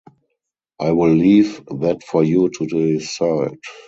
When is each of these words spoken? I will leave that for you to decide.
I 0.79 0.93
will 0.93 1.11
leave 1.13 1.63
that 1.67 2.01
for 2.03 2.23
you 2.23 2.49
to 2.49 2.65
decide. 2.65 3.59